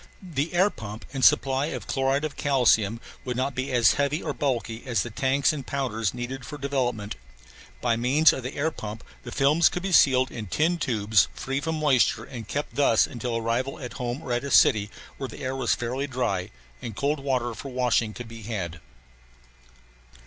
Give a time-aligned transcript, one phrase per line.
[0.23, 4.33] The air pump and supply of chloride of calcium would not be as heavy or
[4.33, 7.17] bulky as the tanks and powders needed for development.
[7.81, 11.59] By means of the air pump the films could be sealed in tin tubes free
[11.61, 15.43] from moisture and kept thus until arrival at home or at a city where the
[15.43, 16.49] air was fairly dry
[16.81, 18.81] and cold water for washing could be had.